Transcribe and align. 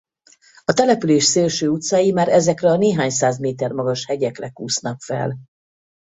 A 0.65 0.73
település 0.73 1.23
szélső 1.23 1.67
utcái 1.67 2.11
már 2.11 2.27
ezekre 2.27 2.69
a 2.69 2.77
néhány 2.77 3.09
száz 3.09 3.39
méter 3.39 3.71
magas 3.71 4.05
hegyekre 4.05 4.49
kúsznak 4.49 5.01
fel. 5.01 5.37